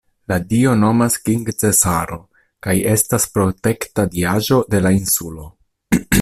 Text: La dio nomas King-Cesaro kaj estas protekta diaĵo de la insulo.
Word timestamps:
La 0.31 0.35
dio 0.51 0.71
nomas 0.83 1.17
King-Cesaro 1.27 2.17
kaj 2.67 2.75
estas 2.95 3.29
protekta 3.37 4.07
diaĵo 4.17 4.59
de 4.75 4.81
la 4.87 4.95
insulo. 5.03 5.47